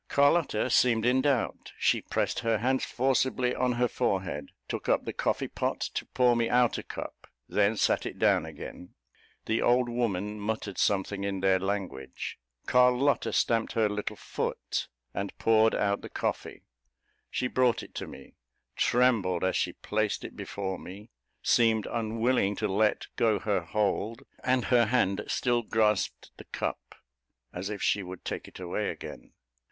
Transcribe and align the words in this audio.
Carlotta 0.07 0.67
seemed 0.71 1.05
in 1.05 1.21
doubt; 1.21 1.73
she 1.77 2.01
pressed 2.01 2.39
her 2.39 2.57
hands 2.57 2.83
forcibly 2.83 3.53
on 3.53 3.73
her 3.73 3.87
forehead; 3.87 4.49
took 4.67 4.89
up 4.89 5.05
the 5.05 5.13
coffee 5.13 5.47
pot 5.47 5.79
to 5.79 6.07
pour 6.07 6.35
me 6.35 6.49
out 6.49 6.79
a 6.79 6.81
cup, 6.81 7.27
then 7.47 7.77
sat 7.77 8.03
it 8.07 8.17
down 8.17 8.43
again; 8.43 8.95
the 9.45 9.61
old 9.61 9.87
woman 9.87 10.39
muttered 10.39 10.79
something 10.79 11.23
in 11.23 11.39
their 11.41 11.59
language; 11.59 12.39
Carlotta 12.65 13.31
stamped 13.31 13.75
with 13.75 13.83
her 13.83 13.89
little 13.89 14.15
foot, 14.15 14.87
and 15.13 15.37
poured 15.37 15.75
out 15.75 16.01
the 16.01 16.09
coffee. 16.09 16.63
She 17.29 17.45
brought 17.45 17.83
it 17.83 17.93
to 17.93 18.07
me 18.07 18.33
trembled 18.75 19.43
as 19.43 19.55
she 19.55 19.73
placed 19.73 20.23
it 20.23 20.35
before 20.35 20.79
me 20.79 21.11
seemed 21.43 21.85
unwilling 21.85 22.55
to 22.55 22.67
let 22.67 23.05
go 23.17 23.37
her 23.37 23.61
hold, 23.61 24.23
and 24.43 24.65
her 24.65 24.87
hand 24.87 25.23
still 25.27 25.61
grasped 25.61 26.31
the 26.37 26.45
cup, 26.45 26.95
as 27.53 27.69
if 27.69 27.83
she 27.83 28.01
would 28.01 28.25
take 28.25 28.47
it 28.47 28.59
away 28.59 28.89
again. 28.89 29.33